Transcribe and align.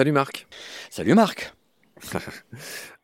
Salut 0.00 0.12
Marc. 0.12 0.46
Salut 0.88 1.12
Marc. 1.12 1.52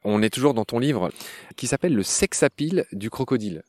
On 0.03 0.23
est 0.23 0.31
toujours 0.31 0.55
dans 0.55 0.65
ton 0.65 0.79
livre 0.79 1.11
qui 1.55 1.67
s'appelle 1.67 1.95
Le 1.95 2.03
sexapile 2.03 2.87
du 2.93 3.11
crocodile. 3.11 3.65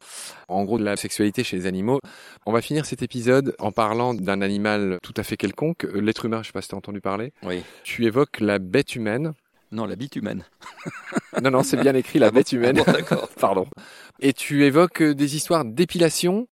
En 0.48 0.64
gros, 0.64 0.80
de 0.80 0.86
la 0.86 0.96
sexualité 0.96 1.44
chez 1.44 1.58
les 1.58 1.66
animaux. 1.66 2.00
On 2.46 2.54
va 2.54 2.62
finir 2.62 2.86
cet 2.86 3.02
épisode 3.02 3.54
en 3.60 3.74
parlant 3.74 4.14
d'un 4.14 4.42
animal 4.42 5.00
tout 5.04 5.14
à 5.18 5.24
fait 5.24 5.36
quelconque, 5.36 5.86
l'être 5.94 6.24
humain, 6.24 6.42
je 6.42 6.48
sais 6.48 6.54
pas 6.54 6.62
si 6.62 6.70
tu 6.70 6.76
as 6.76 6.78
entendu 6.78 7.02
parler. 7.02 7.34
Oui. 7.44 7.64
Tu 7.84 8.06
évoques 8.06 8.40
la 8.40 8.60
bête 8.60 8.96
humaine. 8.96 9.34
Non, 9.74 9.86
la 9.86 9.98
bite 9.98 10.16
humaine. 10.16 10.46
non, 11.44 11.52
non, 11.52 11.64
c'est 11.64 11.76
bien 11.76 11.96
écrit, 11.96 12.20
la 12.20 12.28
Ah 12.28 12.32
bon 12.32 12.36
bête 12.36 12.54
humaine. 12.54 12.80
Ah 12.80 12.84
bon, 12.86 12.92
d'accord. 12.94 13.28
Pardon. 13.42 13.68
Et 14.22 14.32
tu 14.32 14.64
évoques 14.64 15.02
euh, 15.02 15.14
des 15.14 15.36
histoires 15.36 15.66
d'épilation. 15.66 16.48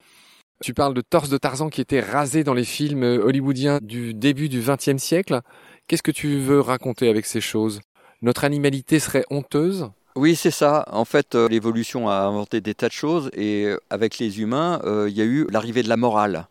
Tu 0.62 0.74
parles 0.74 0.94
de 0.94 1.00
torse 1.00 1.30
de 1.30 1.38
Tarzan 1.38 1.68
qui 1.68 1.80
était 1.80 2.00
rasé 2.00 2.44
dans 2.44 2.54
les 2.54 2.64
films 2.64 3.02
euh, 3.02 3.24
hollywoodiens 3.24 3.80
du 3.82 4.14
début 4.14 4.48
du 4.48 4.60
XXe 4.60 4.98
siècle. 5.02 5.40
Qu'est-ce 5.90 6.04
que 6.04 6.12
tu 6.12 6.38
veux 6.38 6.60
raconter 6.60 7.08
avec 7.08 7.26
ces 7.26 7.40
choses? 7.40 7.80
Notre 8.22 8.44
animalité 8.44 9.00
serait 9.00 9.24
honteuse? 9.28 9.90
Oui, 10.14 10.36
c'est 10.36 10.52
ça. 10.52 10.84
En 10.92 11.04
fait, 11.04 11.34
euh, 11.34 11.48
l'évolution 11.48 12.08
a 12.08 12.14
inventé 12.18 12.60
des 12.60 12.74
tas 12.74 12.86
de 12.86 12.92
choses 12.92 13.28
et 13.32 13.64
euh, 13.64 13.76
avec 13.90 14.20
les 14.20 14.40
humains, 14.40 14.80
euh, 14.84 15.08
il 15.10 15.16
y 15.16 15.20
a 15.20 15.24
eu 15.24 15.48
l'arrivée 15.50 15.82
de 15.82 15.88
la 15.88 15.96
morale. 15.96 16.46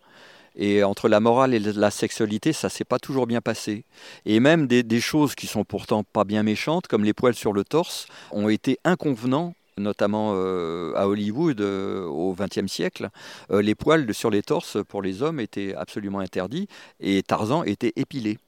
Et 0.57 0.84
entre 0.84 1.07
la 1.07 1.21
morale 1.21 1.53
et 1.53 1.59
la 1.59 1.89
sexualité, 1.89 2.52
ça 2.52 2.67
s'est 2.67 2.84
pas 2.84 2.99
toujours 2.99 3.27
bien 3.27 3.39
passé. 3.39 3.85
Et 4.25 4.41
même 4.41 4.67
des, 4.67 4.99
choses 4.99 5.35
qui 5.35 5.48
sont 5.48 5.63
pourtant 5.63 6.03
pas 6.03 6.26
bien 6.26 6.43
méchantes, 6.43 6.87
comme 6.87 7.05
les 7.05 7.13
poils 7.13 7.34
sur 7.34 7.54
le 7.54 7.63
torse, 7.63 8.07
ont 8.32 8.49
été 8.49 8.77
inconvenants 8.84 9.54
notamment 9.77 10.34
à 10.34 11.07
Hollywood 11.07 11.62
au 11.62 12.35
XXe 12.37 12.70
siècle, 12.70 13.07
les 13.49 13.76
poils 13.76 14.13
sur 14.13 14.29
les 14.29 14.41
torses 14.41 14.76
pour 14.90 15.01
les 15.01 15.23
hommes 15.23 15.40
étaient 15.40 15.73
absolument 15.73 16.20
interdits 16.20 16.67
et 16.99 17.23
Tarzan 17.23 17.63
était 17.63 17.93
épilé. 17.95 18.40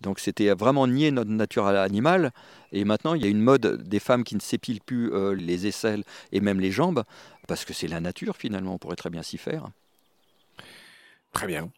Donc 0.00 0.20
c'était 0.20 0.52
vraiment 0.54 0.86
nier 0.86 1.10
notre 1.10 1.30
nature 1.30 1.66
animale. 1.66 2.32
Et 2.72 2.84
maintenant, 2.84 3.14
il 3.14 3.22
y 3.22 3.26
a 3.26 3.30
une 3.30 3.40
mode 3.40 3.82
des 3.88 4.00
femmes 4.00 4.24
qui 4.24 4.34
ne 4.34 4.40
s'épilent 4.40 4.80
plus 4.80 5.12
euh, 5.12 5.34
les 5.34 5.66
aisselles 5.66 6.04
et 6.32 6.40
même 6.40 6.60
les 6.60 6.70
jambes, 6.70 7.04
parce 7.48 7.64
que 7.64 7.72
c'est 7.72 7.88
la 7.88 8.00
nature 8.00 8.36
finalement, 8.36 8.74
on 8.74 8.78
pourrait 8.78 8.96
très 8.96 9.10
bien 9.10 9.22
s'y 9.22 9.38
faire. 9.38 9.68
Très 11.32 11.46
bien. 11.46 11.70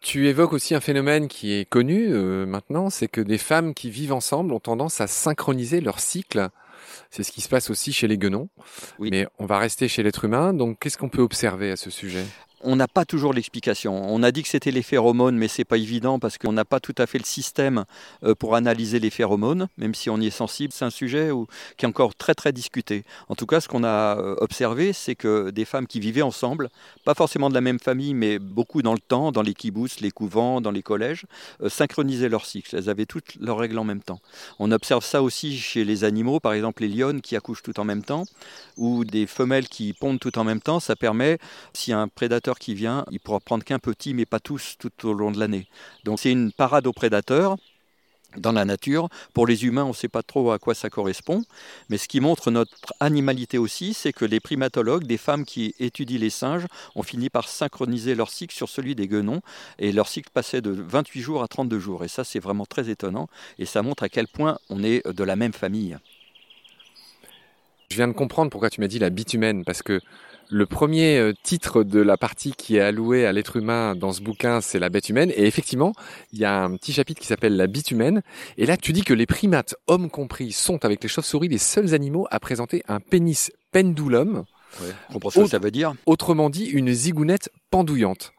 Tu 0.00 0.28
évoques 0.28 0.52
aussi 0.52 0.74
un 0.74 0.80
phénomène 0.80 1.26
qui 1.26 1.52
est 1.52 1.68
connu 1.68 2.08
euh, 2.10 2.46
maintenant, 2.46 2.90
c'est 2.90 3.08
que 3.08 3.20
des 3.20 3.38
femmes 3.38 3.74
qui 3.74 3.90
vivent 3.90 4.12
ensemble 4.12 4.52
ont 4.52 4.60
tendance 4.60 5.00
à 5.00 5.06
synchroniser 5.06 5.80
leur 5.80 6.00
cycle. 6.00 6.48
C'est 7.10 7.22
ce 7.22 7.32
qui 7.32 7.40
se 7.40 7.48
passe 7.48 7.70
aussi 7.70 7.92
chez 7.92 8.06
les 8.06 8.18
guenons. 8.18 8.48
Oui. 8.98 9.08
Mais 9.10 9.26
on 9.38 9.46
va 9.46 9.58
rester 9.58 9.88
chez 9.88 10.02
l'être 10.02 10.24
humain. 10.24 10.52
Donc, 10.52 10.78
qu'est-ce 10.78 10.98
qu'on 10.98 11.08
peut 11.08 11.22
observer 11.22 11.70
à 11.70 11.76
ce 11.76 11.90
sujet? 11.90 12.24
On 12.62 12.76
n'a 12.76 12.88
pas 12.88 13.04
toujours 13.04 13.34
l'explication. 13.34 13.94
On 14.08 14.22
a 14.22 14.32
dit 14.32 14.42
que 14.42 14.48
c'était 14.48 14.70
les 14.70 14.82
phéromones, 14.82 15.36
mais 15.36 15.46
c'est 15.46 15.64
pas 15.64 15.76
évident 15.76 16.18
parce 16.18 16.38
qu'on 16.38 16.52
n'a 16.52 16.64
pas 16.64 16.80
tout 16.80 16.94
à 16.96 17.06
fait 17.06 17.18
le 17.18 17.24
système 17.24 17.84
euh, 18.24 18.34
pour 18.34 18.54
analyser 18.54 18.98
les 18.98 19.10
phéromones, 19.10 19.68
même 19.76 19.94
si 19.94 20.08
on 20.08 20.18
y 20.18 20.28
est 20.28 20.30
sensible. 20.30 20.72
C'est 20.72 20.84
un 20.84 20.90
sujet 20.90 21.30
qui 21.76 21.84
est 21.84 21.88
encore 21.88 22.14
très 22.14 22.34
très 22.34 22.52
discuté. 22.52 23.04
En 23.28 23.34
tout 23.34 23.46
cas, 23.46 23.60
ce 23.60 23.68
qu'on 23.68 23.84
a 23.84 24.18
euh, 24.18 24.36
observé, 24.38 24.94
c'est 24.94 25.14
que 25.14 25.50
des 25.50 25.66
femmes 25.66 25.86
qui 25.86 26.00
vivaient 26.00 26.22
ensemble, 26.22 26.70
pas 27.04 27.14
forcément 27.14 27.50
de 27.50 27.54
la 27.54 27.60
même 27.60 27.78
famille, 27.78 28.14
mais 28.14 28.38
beaucoup 28.38 28.80
dans 28.80 28.94
le 28.94 29.00
temps, 29.00 29.32
dans 29.32 29.42
les 29.42 29.54
kibbutz, 29.54 30.00
les 30.00 30.10
couvents, 30.10 30.62
dans 30.62 30.70
les 30.70 30.82
collèges, 30.82 31.26
euh, 31.62 31.68
synchronisaient 31.68 32.30
leur 32.30 32.46
cycle. 32.46 32.74
Elles 32.74 32.88
avaient 32.88 33.06
toutes 33.06 33.36
leurs 33.38 33.58
règles 33.58 33.78
en 33.78 33.84
même 33.84 34.02
temps. 34.02 34.20
On 34.58 34.72
observe 34.72 35.04
ça 35.04 35.22
aussi 35.22 35.58
chez 35.58 35.84
les 35.84 36.04
animaux, 36.04 36.40
par 36.40 36.54
exemple 36.54 36.82
les 36.82 36.88
lionnes 36.88 37.20
qui 37.20 37.36
accouchent 37.36 37.62
tout 37.62 37.78
en 37.78 37.84
même 37.84 38.02
temps, 38.02 38.24
ou 38.78 39.04
des 39.04 39.26
femelles 39.26 39.68
qui 39.68 39.92
pondent 39.92 40.20
tout 40.20 40.38
en 40.38 40.44
même 40.44 40.60
temps. 40.60 40.80
Ça 40.80 40.96
permet 40.96 41.38
a 41.88 41.98
un 41.98 42.08
prédateur 42.08 42.45
qui 42.54 42.74
vient, 42.74 43.04
il 43.10 43.20
pourra 43.20 43.40
prendre 43.40 43.64
qu'un 43.64 43.78
petit, 43.78 44.14
mais 44.14 44.26
pas 44.26 44.40
tous 44.40 44.76
tout 44.78 45.08
au 45.08 45.12
long 45.12 45.30
de 45.30 45.38
l'année. 45.38 45.66
Donc 46.04 46.20
c'est 46.20 46.30
une 46.30 46.52
parade 46.52 46.86
aux 46.86 46.92
prédateurs 46.92 47.56
dans 48.38 48.52
la 48.52 48.64
nature. 48.64 49.08
Pour 49.34 49.46
les 49.46 49.64
humains, 49.64 49.84
on 49.84 49.88
ne 49.88 49.94
sait 49.94 50.08
pas 50.08 50.22
trop 50.22 50.50
à 50.50 50.58
quoi 50.58 50.74
ça 50.74 50.90
correspond. 50.90 51.42
Mais 51.88 51.98
ce 51.98 52.08
qui 52.08 52.20
montre 52.20 52.50
notre 52.50 52.94
animalité 53.00 53.58
aussi, 53.58 53.94
c'est 53.94 54.12
que 54.12 54.24
les 54.24 54.40
primatologues, 54.40 55.04
des 55.04 55.16
femmes 55.16 55.44
qui 55.44 55.74
étudient 55.78 56.18
les 56.18 56.30
singes, 56.30 56.66
ont 56.94 57.02
fini 57.02 57.30
par 57.30 57.48
synchroniser 57.48 58.14
leur 58.14 58.30
cycle 58.30 58.54
sur 58.54 58.68
celui 58.68 58.94
des 58.94 59.08
guenons. 59.08 59.40
Et 59.78 59.92
leur 59.92 60.08
cycle 60.08 60.30
passait 60.32 60.60
de 60.60 60.70
28 60.70 61.20
jours 61.20 61.42
à 61.42 61.48
32 61.48 61.78
jours. 61.78 62.04
Et 62.04 62.08
ça, 62.08 62.24
c'est 62.24 62.40
vraiment 62.40 62.66
très 62.66 62.90
étonnant. 62.90 63.28
Et 63.58 63.66
ça 63.66 63.82
montre 63.82 64.02
à 64.02 64.08
quel 64.08 64.28
point 64.28 64.58
on 64.70 64.82
est 64.82 65.06
de 65.06 65.24
la 65.24 65.36
même 65.36 65.52
famille. 65.52 65.96
Je 67.90 67.96
viens 67.96 68.08
de 68.08 68.12
comprendre 68.12 68.50
pourquoi 68.50 68.68
tu 68.68 68.80
m'as 68.80 68.88
dit 68.88 68.98
la 68.98 69.10
bite 69.10 69.32
humaine, 69.32 69.64
parce 69.64 69.82
que 69.82 70.00
le 70.48 70.66
premier 70.66 71.18
euh, 71.18 71.32
titre 71.42 71.82
de 71.82 72.00
la 72.00 72.16
partie 72.16 72.52
qui 72.52 72.76
est 72.76 72.80
allouée 72.80 73.26
à 73.26 73.32
l'être 73.32 73.56
humain 73.56 73.94
dans 73.94 74.12
ce 74.12 74.20
bouquin, 74.20 74.60
c'est 74.60 74.78
la 74.78 74.88
bête 74.88 75.08
humaine. 75.08 75.32
Et 75.36 75.46
effectivement, 75.46 75.92
il 76.32 76.38
y 76.38 76.44
a 76.44 76.62
un 76.62 76.76
petit 76.76 76.92
chapitre 76.92 77.20
qui 77.20 77.26
s'appelle 77.26 77.56
la 77.56 77.66
bite 77.66 77.90
humaine. 77.90 78.22
Et 78.56 78.66
là, 78.66 78.76
tu 78.76 78.92
dis 78.92 79.02
que 79.02 79.14
les 79.14 79.26
primates, 79.26 79.74
hommes 79.86 80.10
compris, 80.10 80.52
sont 80.52 80.84
avec 80.84 81.02
les 81.02 81.08
chauves-souris 81.08 81.48
les 81.48 81.58
seuls 81.58 81.94
animaux 81.94 82.26
à 82.30 82.40
présenter 82.40 82.82
un 82.88 83.00
pénis 83.00 83.50
pendulum, 83.72 84.44
On 85.10 85.14
comprend 85.14 85.30
ce 85.30 85.40
que 85.40 85.46
ça 85.46 85.58
veut 85.58 85.70
dire 85.70 85.94
autrement 86.06 86.50
dit 86.50 86.64
une 86.64 86.92
zigounette 86.92 87.50
pendouillante. 87.70 88.32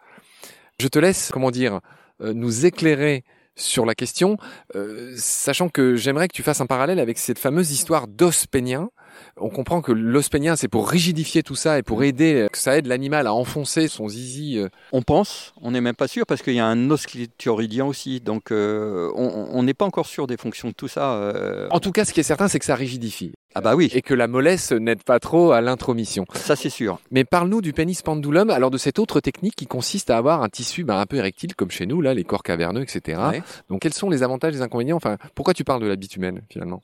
Je 0.80 0.88
te 0.88 1.00
laisse, 1.00 1.32
comment 1.32 1.52
dire, 1.52 1.82
euh, 2.22 2.34
nous 2.34 2.66
éclairer 2.66 3.24
sur 3.56 3.86
la 3.86 3.96
question, 3.96 4.38
euh, 4.76 5.14
sachant 5.18 5.70
que 5.70 5.96
j'aimerais 5.96 6.28
que 6.28 6.36
tu 6.36 6.44
fasses 6.44 6.62
un 6.62 6.68
parallèle 6.68 7.00
avec 7.00 7.18
cette 7.18 7.40
fameuse 7.40 7.72
histoire 7.72 8.08
d'os 8.08 8.46
pénien. 8.46 8.90
On 9.38 9.50
comprend 9.50 9.82
que 9.82 9.92
l'os 9.92 10.30
pénien, 10.30 10.56
c'est 10.56 10.68
pour 10.68 10.90
rigidifier 10.90 11.44
tout 11.44 11.56
ça 11.56 11.78
et 11.80 11.84
pour 11.84 12.04
aider, 12.04 12.48
que 12.52 12.58
ça 12.58 12.78
aide 12.78 12.88
l'animal 12.88 13.28
à 13.28 13.34
enfoncer 13.34 13.88
son 13.88 14.08
zizi. 14.08 14.58
euh. 14.58 14.70
On 14.92 15.02
pense, 15.02 15.54
on 15.62 15.72
n'est 15.72 15.82
même 15.82 15.96
pas 15.96 16.08
sûr 16.08 16.26
parce 16.26 16.42
qu'il 16.42 16.54
y 16.54 16.60
a 16.60 16.66
un 16.66 16.90
os 16.92 17.06
clitoridien 17.06 17.86
aussi, 17.86 18.20
donc 18.20 18.52
euh, 18.52 19.10
on 19.16 19.64
n'est 19.64 19.74
pas 19.74 19.86
encore 19.86 20.06
sûr 20.08 20.28
des 20.28 20.38
fonctions 20.38 20.70
de 20.70 20.74
tout 20.74 20.88
ça. 20.88 21.14
euh. 21.16 21.68
En 21.72 21.80
tout 21.80 21.92
cas, 21.92 22.06
ce 22.06 22.14
qui 22.14 22.20
est 22.20 22.24
certain, 22.24 22.48
c'est 22.48 22.60
que 22.60 22.66
ça 22.66 22.76
rigidifie 22.76 23.32
Ah 23.56 23.62
bah 23.62 23.76
oui, 23.76 23.90
et 23.94 24.02
que 24.02 24.14
la 24.14 24.28
mollesse 24.28 24.72
n'aide 24.72 25.04
pas 25.04 25.20
trop 25.20 25.52
à 25.52 25.62
l'intromission. 25.62 26.26
ça 26.34 26.56
c'est 26.56 26.70
sûr. 26.70 27.00
Mais 27.12 27.24
parle-nous 27.24 27.62
du 27.62 27.74
pénis 27.74 28.02
pendulum, 28.02 28.50
alors 28.50 28.72
de 28.72 28.78
cette 28.78 29.00
autre 29.00 29.20
technique 29.20 29.56
qui 29.56 29.68
consiste 29.68 30.10
à 30.10 30.18
avoir 30.18 30.42
un 30.44 30.50
tissu 30.50 30.84
bah, 30.84 31.00
un 31.00 31.06
peu 31.06 31.18
érectile 31.18 31.56
comme 31.56 31.72
chez 31.72 31.86
nous, 31.86 32.02
là, 32.02 32.14
les 32.14 32.24
corps 32.24 32.44
caverneux, 32.44 32.82
etc. 32.82 33.20
Ouais. 33.32 33.44
Donc 33.70 33.82
quels 33.82 33.94
sont 33.94 34.10
les 34.10 34.24
avantages 34.24 34.54
et 34.54 34.58
les 34.58 34.62
inconvénients? 34.62 34.98
Enfin, 34.98 35.18
pourquoi 35.36 35.54
tu 35.54 35.64
parles 35.64 35.82
de 35.82 35.88
la 35.88 35.96
bite 35.96 36.16
humaine 36.16 36.42
finalement? 36.52 36.82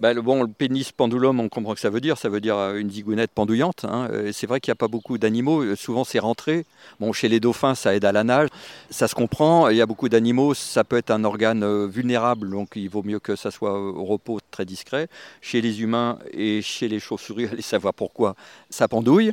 Bah, 0.00 0.14
le, 0.14 0.22
bon, 0.22 0.42
le 0.42 0.48
pénis 0.48 0.92
pendulum, 0.92 1.40
on 1.40 1.50
comprend 1.50 1.72
ce 1.72 1.74
que 1.74 1.80
ça 1.82 1.90
veut 1.90 2.00
dire. 2.00 2.16
Ça 2.16 2.30
veut 2.30 2.40
dire 2.40 2.56
euh, 2.56 2.78
une 2.78 2.90
zigounette 2.90 3.32
pendouillante. 3.34 3.84
hein. 3.84 4.08
Euh, 4.10 4.32
C'est 4.32 4.46
vrai 4.46 4.58
qu'il 4.58 4.70
n'y 4.70 4.72
a 4.72 4.76
pas 4.76 4.88
beaucoup 4.88 5.18
d'animaux. 5.18 5.62
Euh, 5.62 5.76
Souvent, 5.76 6.04
c'est 6.04 6.18
rentré. 6.18 6.64
Bon, 7.00 7.12
chez 7.12 7.28
les 7.28 7.38
dauphins, 7.38 7.74
ça 7.74 7.94
aide 7.94 8.06
à 8.06 8.12
la 8.12 8.24
nage. 8.24 8.48
Ça 8.88 9.08
se 9.08 9.14
comprend. 9.14 9.68
Il 9.68 9.76
y 9.76 9.82
a 9.82 9.86
beaucoup 9.86 10.08
d'animaux. 10.08 10.54
Ça 10.54 10.84
peut 10.84 10.96
être 10.96 11.10
un 11.10 11.22
organe 11.24 11.86
vulnérable. 11.86 12.48
Donc, 12.48 12.70
il 12.76 12.88
vaut 12.88 13.02
mieux 13.02 13.18
que 13.18 13.36
ça 13.36 13.50
soit 13.50 13.78
au 13.78 14.04
repos 14.06 14.40
très 14.50 14.64
discret. 14.64 15.08
Chez 15.42 15.60
les 15.60 15.82
humains 15.82 16.18
et 16.32 16.62
chez 16.62 16.88
les 16.88 16.98
chauves-souris, 16.98 17.46
allez 17.52 17.60
savoir 17.62 17.92
pourquoi, 17.92 18.36
ça 18.70 18.88
pendouille. 18.88 19.32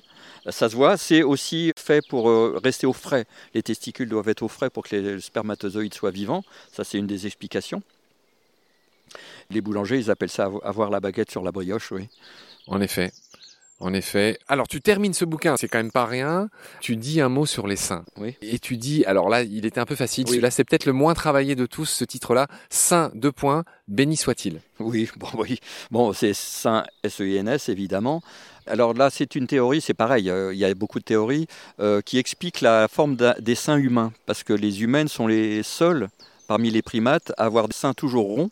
Ça 0.49 0.67
se 0.69 0.75
voit. 0.75 0.97
C'est 0.97 1.23
aussi 1.23 1.71
fait 1.77 2.01
pour 2.05 2.29
rester 2.61 2.85
au 2.87 2.93
frais. 2.93 3.25
Les 3.53 3.63
testicules 3.63 4.09
doivent 4.09 4.27
être 4.27 4.43
au 4.43 4.49
frais 4.49 4.69
pour 4.69 4.83
que 4.83 4.95
les 4.97 5.21
spermatozoïdes 5.21 5.93
soient 5.93 6.11
vivants. 6.11 6.43
Ça, 6.73 6.83
c'est 6.83 6.97
une 6.97 7.07
des 7.07 7.25
explications. 7.25 7.81
Les 9.49 9.61
boulangers, 9.61 9.97
ils 9.97 10.11
appellent 10.11 10.29
ça 10.29 10.47
avo- 10.47 10.61
avoir 10.63 10.89
la 10.89 10.99
baguette 10.99 11.31
sur 11.31 11.43
la 11.43 11.51
brioche, 11.51 11.91
oui. 11.91 12.07
En 12.67 12.81
effet. 12.81 13.11
En 13.79 13.93
effet. 13.93 14.39
Alors, 14.47 14.67
tu 14.67 14.81
termines 14.81 15.13
ce 15.13 15.23
bouquin, 15.23 15.55
c'est 15.55 15.67
quand 15.67 15.77
même 15.77 15.91
pas 15.91 16.07
rien. 16.07 16.49
Tu 16.81 16.95
dis 16.95 17.21
un 17.21 17.29
mot 17.29 17.45
sur 17.45 17.67
les 17.67 17.75
seins. 17.75 18.03
Oui. 18.17 18.35
Et 18.41 18.57
tu 18.57 18.75
dis, 18.75 19.05
alors 19.05 19.29
là, 19.29 19.43
il 19.43 19.67
était 19.67 19.79
un 19.79 19.85
peu 19.85 19.93
facile. 19.95 20.23
Oui. 20.25 20.31
Celui-là, 20.31 20.49
c'est 20.49 20.63
peut-être 20.63 20.85
le 20.87 20.93
moins 20.93 21.13
travaillé 21.13 21.53
de 21.55 21.67
tous, 21.67 21.85
ce 21.85 22.03
titre-là. 22.03 22.47
Saint, 22.71 23.11
deux 23.13 23.31
points, 23.31 23.65
béni 23.87 24.17
soit-il. 24.17 24.61
Oui, 24.79 25.09
bon, 25.17 25.27
oui. 25.37 25.59
Bon, 25.91 26.11
c'est 26.11 26.33
sain, 26.33 26.85
S-E-I-N-S, 27.03 27.69
évidemment. 27.69 28.23
Alors 28.65 28.95
là, 28.95 29.11
c'est 29.11 29.35
une 29.35 29.45
théorie, 29.45 29.79
c'est 29.79 29.93
pareil, 29.93 30.29
euh, 30.29 30.53
il 30.53 30.59
y 30.59 30.65
a 30.65 30.73
beaucoup 30.73 30.99
de 30.99 31.03
théories 31.05 31.47
euh, 31.79 32.01
qui 32.01 32.17
expliquent 32.17 32.61
la 32.61 32.87
forme 32.89 33.15
des 33.39 33.55
seins 33.55 33.77
humains, 33.77 34.11
parce 34.25 34.43
que 34.43 34.51
les 34.53 34.81
humaines 34.83 35.07
sont 35.07 35.25
les 35.27 35.63
seuls, 35.63 36.09
parmi 36.47 36.69
les 36.71 36.81
primates, 36.81 37.31
à 37.37 37.45
avoir 37.45 37.69
des 37.69 37.75
seins 37.75 37.93
toujours 37.93 38.25
ronds, 38.25 38.49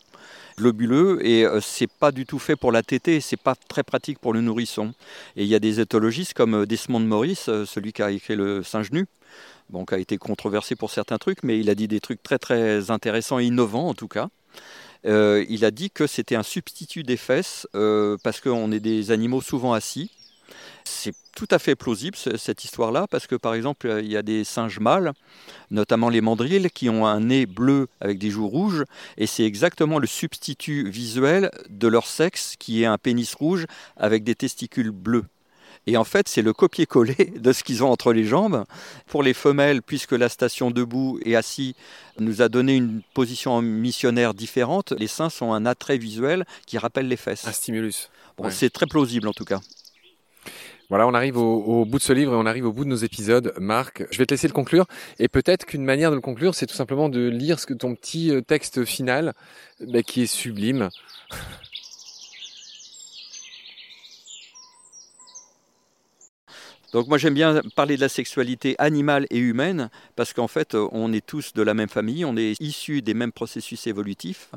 globuleux, 0.56 1.24
et 1.24 1.44
euh, 1.44 1.60
c'est 1.60 1.90
pas 1.90 2.12
du 2.12 2.26
tout 2.26 2.38
fait 2.38 2.56
pour 2.56 2.72
la 2.72 2.82
tétée, 2.82 3.20
c'est 3.20 3.36
pas 3.36 3.54
très 3.54 3.82
pratique 3.82 4.18
pour 4.18 4.32
le 4.32 4.40
nourrisson. 4.40 4.94
Et 5.36 5.42
il 5.42 5.48
y 5.48 5.54
a 5.54 5.58
des 5.58 5.80
éthologistes 5.80 6.34
comme 6.34 6.54
euh, 6.54 6.66
Desmond 6.66 7.00
Morris, 7.00 7.44
euh, 7.48 7.66
celui 7.66 7.92
qui 7.92 8.02
a 8.02 8.10
écrit 8.10 8.36
Le 8.36 8.62
singe 8.62 8.90
nu, 8.90 9.06
bon, 9.70 9.84
qui 9.84 9.94
a 9.94 9.98
été 9.98 10.16
controversé 10.16 10.76
pour 10.76 10.90
certains 10.90 11.18
trucs, 11.18 11.42
mais 11.42 11.58
il 11.58 11.70
a 11.70 11.74
dit 11.74 11.88
des 11.88 12.00
trucs 12.00 12.22
très 12.22 12.38
très 12.38 12.90
intéressants 12.90 13.38
et 13.38 13.44
innovants 13.44 13.88
en 13.88 13.94
tout 13.94 14.08
cas. 14.08 14.28
Il 15.04 15.64
a 15.64 15.70
dit 15.70 15.90
que 15.90 16.08
c'était 16.08 16.34
un 16.34 16.42
substitut 16.42 17.04
des 17.04 17.16
fesses 17.16 17.68
parce 18.24 18.40
qu'on 18.40 18.72
est 18.72 18.80
des 18.80 19.12
animaux 19.12 19.40
souvent 19.40 19.72
assis. 19.72 20.10
C'est 20.88 21.14
tout 21.34 21.48
à 21.50 21.58
fait 21.58 21.74
plausible 21.74 22.16
ce- 22.16 22.36
cette 22.36 22.62
histoire-là 22.64 23.06
parce 23.10 23.26
que 23.26 23.34
par 23.34 23.54
exemple 23.54 23.88
euh, 23.88 24.00
il 24.00 24.10
y 24.10 24.16
a 24.16 24.22
des 24.22 24.44
singes 24.44 24.78
mâles, 24.78 25.12
notamment 25.70 26.08
les 26.08 26.20
mandrilles, 26.20 26.68
qui 26.72 26.88
ont 26.88 27.06
un 27.06 27.20
nez 27.20 27.44
bleu 27.44 27.88
avec 28.00 28.18
des 28.18 28.30
joues 28.30 28.46
rouges 28.46 28.84
et 29.18 29.26
c'est 29.26 29.44
exactement 29.44 29.98
le 29.98 30.06
substitut 30.06 30.88
visuel 30.88 31.50
de 31.68 31.88
leur 31.88 32.06
sexe 32.06 32.54
qui 32.58 32.82
est 32.82 32.86
un 32.86 32.98
pénis 32.98 33.34
rouge 33.34 33.66
avec 33.96 34.22
des 34.22 34.36
testicules 34.36 34.92
bleus. 34.92 35.24
Et 35.88 35.96
en 35.96 36.04
fait, 36.04 36.28
c'est 36.28 36.42
le 36.42 36.52
copier-coller 36.52 37.32
de 37.36 37.52
ce 37.52 37.62
qu'ils 37.62 37.84
ont 37.84 37.90
entre 37.90 38.12
les 38.12 38.24
jambes. 38.24 38.64
Pour 39.06 39.22
les 39.22 39.34
femelles, 39.34 39.82
puisque 39.82 40.12
la 40.12 40.28
station 40.28 40.70
debout 40.72 41.18
et 41.24 41.36
assis 41.36 41.76
nous 42.18 42.42
a 42.42 42.48
donné 42.48 42.74
une 42.74 43.02
position 43.14 43.60
missionnaire 43.62 44.34
différente, 44.34 44.92
les 44.98 45.06
seins 45.06 45.30
sont 45.30 45.52
un 45.52 45.64
attrait 45.66 45.98
visuel 45.98 46.44
qui 46.66 46.78
rappelle 46.78 47.06
les 47.08 47.16
fesses. 47.16 47.46
Un 47.46 47.52
stimulus. 47.52 48.08
Bon, 48.36 48.50
C'est 48.50 48.70
très 48.70 48.86
plausible 48.86 49.28
en 49.28 49.32
tout 49.32 49.44
cas. 49.44 49.60
Voilà, 50.88 51.06
on 51.06 51.14
arrive 51.14 51.36
au, 51.36 51.84
bout 51.84 51.98
de 51.98 52.02
ce 52.02 52.12
livre 52.12 52.32
et 52.32 52.36
on 52.36 52.46
arrive 52.46 52.66
au 52.66 52.72
bout 52.72 52.84
de 52.84 52.90
nos 52.90 52.96
épisodes. 52.96 53.52
Marc, 53.58 54.04
je 54.10 54.18
vais 54.18 54.26
te 54.26 54.34
laisser 54.34 54.46
le 54.46 54.52
conclure. 54.52 54.86
Et 55.18 55.28
peut-être 55.28 55.66
qu'une 55.66 55.84
manière 55.84 56.10
de 56.10 56.14
le 56.14 56.20
conclure, 56.20 56.54
c'est 56.54 56.66
tout 56.66 56.74
simplement 56.74 57.08
de 57.08 57.28
lire 57.28 57.58
ce 57.58 57.66
que 57.66 57.74
ton 57.74 57.94
petit 57.94 58.30
euh, 58.30 58.40
texte 58.40 58.84
final, 58.84 59.34
bah, 59.80 60.02
qui 60.02 60.22
est 60.22 60.26
sublime. 60.26 60.90
Donc 66.92 67.08
moi 67.08 67.18
j'aime 67.18 67.34
bien 67.34 67.60
parler 67.74 67.96
de 67.96 68.00
la 68.00 68.08
sexualité 68.08 68.76
animale 68.78 69.26
et 69.30 69.38
humaine 69.38 69.90
parce 70.14 70.32
qu'en 70.32 70.46
fait 70.46 70.74
on 70.74 71.12
est 71.12 71.24
tous 71.24 71.52
de 71.52 71.62
la 71.62 71.74
même 71.74 71.88
famille, 71.88 72.24
on 72.24 72.36
est 72.36 72.54
issus 72.60 73.02
des 73.02 73.14
mêmes 73.14 73.32
processus 73.32 73.86
évolutifs. 73.86 74.50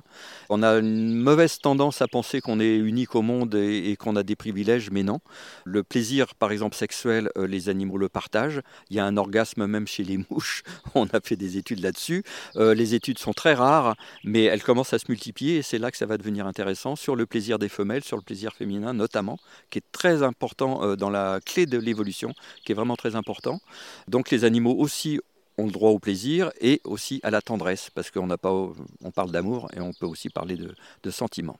On 0.50 0.62
a 0.62 0.78
une 0.78 1.16
mauvaise 1.16 1.58
tendance 1.60 2.02
à 2.02 2.08
penser 2.08 2.40
qu'on 2.40 2.60
est 2.60 2.76
unique 2.78 3.16
au 3.16 3.24
monde 3.24 3.56
et, 3.56 3.96
qu'on 3.98 4.16
a 4.16 4.24
des 4.24 4.36
privilèges, 4.36 4.92
mais 4.92 5.04
non. 5.04 5.20
Le 5.66 5.84
plaisir 5.84 6.36
par 6.36 6.52
exemple 6.52 6.76
sexuel, 6.76 7.30
euh, 7.38 7.48
les 7.48 7.68
animaux 7.68 7.98
le 7.98 8.10
partagent. 8.10 8.62
Il 8.90 8.96
y 8.96 9.00
a 9.00 9.06
un 9.06 9.18
orgasme 9.18 9.66
même 9.66 9.88
chez 9.88 10.04
les 10.04 10.18
mouches, 10.30 10.64
on 10.94 11.06
a 11.08 11.20
fait 11.24 11.36
des 11.36 11.58
études 11.58 11.82
là-dessus. 11.82 12.24
Euh, 12.58 12.76
les 12.76 12.94
études 12.94 13.18
sont 13.18 13.34
très 13.34 13.56
rares, 13.56 13.96
mais 14.24 14.44
elles 14.44 14.64
commencent 14.64 14.94
à 14.94 15.00
se 15.00 15.06
multiplier 15.10 15.58
et 15.58 15.62
c'est 15.62 15.80
là 15.80 15.90
que 15.90 15.98
ça 15.98 16.06
va 16.06 16.18
devenir 16.18 16.46
intéressant 16.46 16.96
sur 16.96 17.16
le 17.16 17.26
plaisir 17.26 17.58
des 17.58 17.70
femelles, 17.70 18.04
sur 18.04 18.18
le 18.18 18.24
plaisir 18.24 18.54
féminin 18.54 18.94
notamment, 18.94 19.38
qui 19.72 19.80
est 19.80 19.92
très 19.92 20.22
important 20.22 20.84
euh, 20.84 20.96
dans 20.96 21.10
la 21.10 21.40
clé 21.44 21.66
de 21.66 21.78
l'évolution 21.78 22.19
qui 22.66 22.72
est 22.72 22.76
vraiment 22.76 22.96
très 22.96 23.16
important. 23.16 23.60
Donc 24.08 24.30
les 24.30 24.44
animaux 24.44 24.76
aussi 24.78 25.20
ont 25.58 25.66
le 25.66 25.72
droit 25.72 25.92
au 25.92 26.00
plaisir 26.00 26.52
et 26.62 26.82
aussi 26.84 27.20
à 27.24 27.32
la 27.32 27.42
tendresse, 27.42 27.90
parce 27.94 28.12
qu'on 28.12 28.28
n'a 28.28 28.38
pas, 28.38 28.52
on 28.52 29.12
parle 29.12 29.32
d'amour 29.32 29.70
et 29.76 29.82
on 29.82 29.94
peut 29.94 30.06
aussi 30.06 30.30
parler 30.30 30.56
de, 30.56 30.74
de 31.04 31.12
sentiments. 31.12 31.60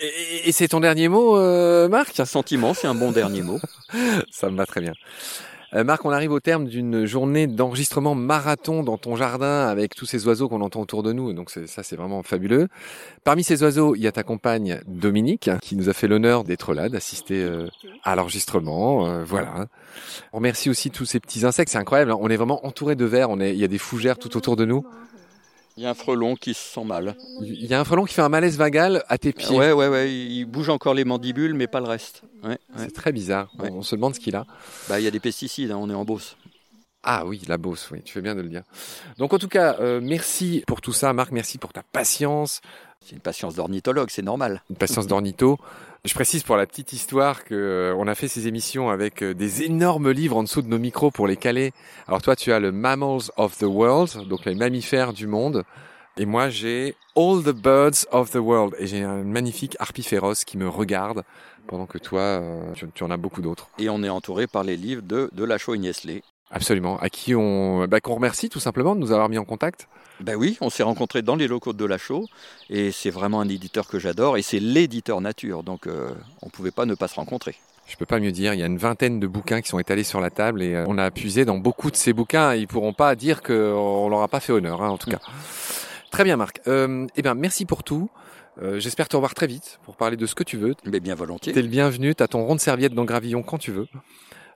Et, 0.00 0.52
c'est 0.52 0.68
ton 0.68 0.80
dernier 0.80 1.08
mot, 1.08 1.36
euh, 1.36 1.88
Marc? 1.88 2.20
Un 2.20 2.24
sentiment, 2.24 2.72
c'est 2.72 2.86
un 2.86 2.94
bon 2.94 3.10
dernier 3.10 3.42
mot. 3.42 3.58
Ça 4.30 4.48
me 4.48 4.56
va 4.56 4.64
très 4.64 4.80
bien. 4.80 4.92
Euh, 5.74 5.84
Marc, 5.84 6.04
on 6.04 6.10
arrive 6.10 6.32
au 6.32 6.40
terme 6.40 6.66
d'une 6.66 7.04
journée 7.04 7.46
d'enregistrement 7.46 8.14
marathon 8.14 8.82
dans 8.82 8.96
ton 8.96 9.16
jardin 9.16 9.66
avec 9.66 9.94
tous 9.94 10.06
ces 10.06 10.26
oiseaux 10.26 10.48
qu'on 10.48 10.62
entend 10.62 10.80
autour 10.80 11.02
de 11.02 11.12
nous. 11.12 11.32
Donc 11.34 11.50
ça, 11.50 11.82
c'est 11.82 11.96
vraiment 11.96 12.22
fabuleux. 12.22 12.68
Parmi 13.24 13.44
ces 13.44 13.62
oiseaux, 13.62 13.94
il 13.94 14.00
y 14.00 14.06
a 14.06 14.12
ta 14.12 14.22
compagne 14.22 14.80
Dominique 14.86 15.50
qui 15.60 15.76
nous 15.76 15.88
a 15.88 15.92
fait 15.92 16.08
l'honneur 16.08 16.44
d'être 16.44 16.72
là, 16.72 16.88
d'assister 16.88 17.42
euh, 17.42 17.68
à 18.02 18.16
l'enregistrement. 18.16 19.06
Euh, 19.06 19.24
voilà. 19.24 19.66
On 20.32 20.38
remercie 20.38 20.70
aussi 20.70 20.90
tous 20.90 21.04
ces 21.04 21.20
petits 21.20 21.44
insectes. 21.44 21.70
C'est 21.70 21.78
incroyable. 21.78 22.12
Hein. 22.12 22.18
On 22.20 22.30
est 22.30 22.36
vraiment 22.36 22.64
entouré 22.66 22.96
de 22.96 23.04
vers. 23.04 23.28
On 23.28 23.38
est, 23.38 23.52
il 23.52 23.58
y 23.58 23.64
a 23.64 23.68
des 23.68 23.78
fougères 23.78 24.18
tout 24.18 24.36
autour 24.36 24.56
de 24.56 24.64
nous. 24.64 24.86
Il 25.78 25.82
y 25.82 25.86
a 25.86 25.90
un 25.90 25.94
frelon 25.94 26.34
qui 26.34 26.54
se 26.54 26.74
sent 26.74 26.82
mal. 26.82 27.14
Il 27.40 27.66
y 27.66 27.72
a 27.72 27.78
un 27.78 27.84
frelon 27.84 28.04
qui 28.04 28.12
fait 28.12 28.22
un 28.22 28.28
malaise 28.28 28.58
vagal 28.58 29.04
à 29.06 29.16
tes 29.16 29.32
pieds. 29.32 29.56
Ouais, 29.56 29.70
ouais, 29.70 29.86
ouais. 29.86 30.12
Il 30.12 30.44
bouge 30.44 30.70
encore 30.70 30.92
les 30.92 31.04
mandibules, 31.04 31.54
mais 31.54 31.68
pas 31.68 31.78
le 31.78 31.86
reste. 31.86 32.22
C'est 32.76 32.92
très 32.92 33.12
bizarre. 33.12 33.52
On, 33.60 33.82
se 33.82 33.94
demande 33.94 34.16
ce 34.16 34.18
qu'il 34.18 34.34
a. 34.34 34.44
Bah, 34.88 34.98
il 34.98 35.04
y 35.04 35.06
a 35.06 35.12
des 35.12 35.20
pesticides. 35.20 35.70
Hein, 35.70 35.78
on 35.80 35.88
est 35.88 35.94
en 35.94 36.04
Beauce. 36.04 36.36
Ah 37.04 37.24
oui, 37.24 37.40
la 37.46 37.58
Beauce, 37.58 37.92
oui, 37.92 38.02
tu 38.02 38.12
fais 38.12 38.20
bien 38.20 38.34
de 38.34 38.40
le 38.40 38.48
dire. 38.48 38.64
Donc 39.18 39.32
en 39.32 39.38
tout 39.38 39.46
cas, 39.46 39.76
euh, 39.78 40.00
merci 40.02 40.64
pour 40.66 40.80
tout 40.80 40.92
ça, 40.92 41.12
Marc, 41.12 41.30
merci 41.30 41.58
pour 41.58 41.72
ta 41.72 41.84
patience. 41.84 42.60
C'est 43.00 43.12
une 43.12 43.20
patience 43.20 43.54
d'ornithologue, 43.54 44.10
c'est 44.10 44.22
normal. 44.22 44.64
Une 44.70 44.76
patience 44.76 45.06
d'ornitho. 45.06 45.58
Je 46.04 46.14
précise 46.14 46.44
pour 46.44 46.56
la 46.56 46.64
petite 46.64 46.92
histoire 46.92 47.44
que 47.44 47.54
euh, 47.54 47.94
on 47.98 48.06
a 48.06 48.14
fait 48.14 48.28
ces 48.28 48.46
émissions 48.46 48.88
avec 48.88 49.22
euh, 49.22 49.34
des 49.34 49.64
énormes 49.64 50.10
livres 50.10 50.36
en 50.36 50.44
dessous 50.44 50.62
de 50.62 50.68
nos 50.68 50.78
micros 50.78 51.10
pour 51.10 51.26
les 51.26 51.36
caler. 51.36 51.72
Alors 52.06 52.22
toi, 52.22 52.36
tu 52.36 52.52
as 52.52 52.60
le 52.60 52.70
Mammals 52.70 53.30
of 53.36 53.58
the 53.58 53.64
World, 53.64 54.28
donc 54.28 54.44
les 54.44 54.54
mammifères 54.54 55.12
du 55.12 55.26
monde. 55.26 55.64
Et 56.16 56.24
moi, 56.24 56.50
j'ai 56.50 56.94
All 57.16 57.42
the 57.42 57.50
Birds 57.50 58.06
of 58.12 58.30
the 58.30 58.36
World. 58.36 58.76
Et 58.78 58.86
j'ai 58.86 59.02
un 59.02 59.24
magnifique 59.24 59.76
harpie 59.80 60.04
féroce 60.04 60.44
qui 60.44 60.56
me 60.56 60.68
regarde 60.68 61.24
pendant 61.66 61.86
que 61.86 61.98
toi, 61.98 62.20
euh, 62.20 62.72
tu, 62.94 63.02
en 63.02 63.10
as 63.10 63.16
beaucoup 63.16 63.42
d'autres. 63.42 63.68
Et 63.78 63.88
on 63.88 64.02
est 64.02 64.08
entouré 64.08 64.46
par 64.46 64.62
les 64.62 64.76
livres 64.76 65.02
de, 65.02 65.28
de 65.32 65.44
Lachaud 65.44 65.74
et 65.74 65.78
Niesley. 65.78 66.22
Absolument. 66.50 66.98
À 66.98 67.10
qui 67.10 67.34
on, 67.34 67.86
bah, 67.86 68.00
qu'on 68.00 68.14
remercie 68.14 68.48
tout 68.48 68.60
simplement 68.60 68.94
de 68.94 69.00
nous 69.00 69.12
avoir 69.12 69.28
mis 69.28 69.38
en 69.38 69.44
contact. 69.44 69.88
Ben 70.20 70.34
oui, 70.34 70.56
on 70.60 70.70
s'est 70.70 70.82
rencontrés 70.82 71.22
dans 71.22 71.36
les 71.36 71.46
locaux 71.46 71.72
de 71.72 71.84
Lachaud 71.84 72.26
et 72.70 72.90
c'est 72.90 73.10
vraiment 73.10 73.40
un 73.40 73.48
éditeur 73.48 73.86
que 73.86 73.98
j'adore 73.98 74.36
et 74.36 74.42
c'est 74.42 74.58
l'éditeur 74.58 75.20
nature, 75.20 75.62
donc 75.62 75.86
euh, 75.86 76.10
on 76.42 76.46
ne 76.46 76.50
pouvait 76.50 76.72
pas 76.72 76.86
ne 76.86 76.94
pas 76.94 77.06
se 77.06 77.14
rencontrer. 77.14 77.54
Je 77.88 77.96
peux 77.96 78.06
pas 78.06 78.20
mieux 78.20 78.32
dire. 78.32 78.52
Il 78.52 78.60
y 78.60 78.62
a 78.62 78.66
une 78.66 78.76
vingtaine 78.76 79.18
de 79.18 79.26
bouquins 79.26 79.62
qui 79.62 79.68
sont 79.68 79.78
étalés 79.78 80.04
sur 80.04 80.20
la 80.20 80.30
table 80.30 80.62
et 80.62 80.74
euh, 80.74 80.84
on 80.88 80.98
a 80.98 81.04
appuyé 81.04 81.44
dans 81.44 81.56
beaucoup 81.56 81.90
de 81.90 81.96
ces 81.96 82.12
bouquins. 82.12 82.54
Ils 82.54 82.68
pourront 82.68 82.92
pas 82.92 83.14
dire 83.14 83.42
qu'on 83.42 84.08
leur 84.08 84.20
a 84.20 84.28
pas 84.28 84.40
fait 84.40 84.52
honneur, 84.52 84.82
hein, 84.82 84.90
en 84.90 84.98
tout 84.98 85.10
cas. 85.10 85.20
Très 86.10 86.22
bien, 86.22 86.36
Marc. 86.36 86.60
Euh, 86.68 87.06
eh 87.16 87.22
bien, 87.22 87.34
merci 87.34 87.64
pour 87.64 87.82
tout. 87.82 88.10
Euh, 88.62 88.78
j'espère 88.78 89.08
te 89.08 89.16
revoir 89.16 89.34
très 89.34 89.46
vite 89.46 89.78
pour 89.84 89.96
parler 89.96 90.16
de 90.16 90.26
ce 90.26 90.34
que 90.34 90.44
tu 90.44 90.58
veux. 90.58 90.74
Mais 90.84 91.00
bien 91.00 91.14
volontiers. 91.14 91.52
T'es 91.52 91.62
le 91.62 91.68
bienvenu. 91.68 92.14
T'as 92.14 92.26
ton 92.26 92.44
rond 92.44 92.54
de 92.54 92.60
serviette 92.60 92.92
dans 92.92 93.04
Gravillon 93.04 93.42
quand 93.42 93.58
tu 93.58 93.72
veux. 93.72 93.86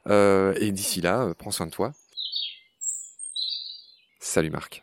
Et 0.09 0.73
d'ici 0.73 1.01
là, 1.01 1.33
prends 1.39 1.51
soin 1.51 1.67
de 1.67 1.73
toi. 1.73 1.93
Salut, 4.21 4.51
Marc. 4.51 4.83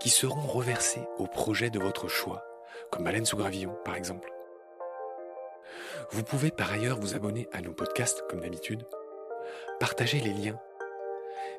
qui 0.00 0.10
seront 0.10 0.46
reversées 0.46 1.06
au 1.18 1.26
projet 1.26 1.70
de 1.70 1.78
votre 1.78 2.08
choix, 2.08 2.44
comme 2.90 3.04
Baleine 3.04 3.26
sous 3.26 3.36
gravillon 3.36 3.76
par 3.84 3.96
exemple. 3.96 4.32
Vous 6.10 6.22
pouvez 6.22 6.50
par 6.50 6.72
ailleurs 6.72 6.98
vous 6.98 7.14
abonner 7.14 7.48
à 7.52 7.60
nos 7.60 7.72
podcasts 7.72 8.24
comme 8.28 8.40
d'habitude, 8.40 8.86
partager 9.80 10.20
les 10.20 10.32
liens, 10.32 10.58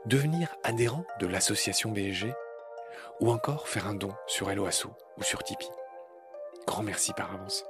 devenir 0.05 0.55
adhérent 0.63 1.05
de 1.19 1.27
l'association 1.27 1.91
BSG 1.91 2.33
ou 3.19 3.31
encore 3.31 3.67
faire 3.67 3.87
un 3.87 3.95
don 3.95 4.13
sur 4.27 4.49
Helloasso 4.49 4.89
ou 5.17 5.23
sur 5.23 5.43
Tipeee. 5.43 5.69
Grand 6.65 6.83
merci 6.83 7.13
par 7.13 7.33
avance. 7.33 7.65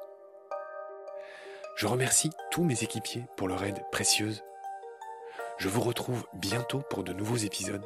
Je 1.75 1.88
remercie 1.88 2.29
tous 2.51 2.63
mes 2.63 2.84
équipiers 2.84 3.25
pour 3.38 3.48
leur 3.48 3.63
aide 3.63 3.81
précieuse. 3.91 4.43
Je 5.58 5.69
vous 5.69 5.81
retrouve 5.81 6.25
bientôt 6.34 6.81
pour 6.89 7.03
de 7.03 7.13
nouveaux 7.13 7.38
épisodes. 7.38 7.86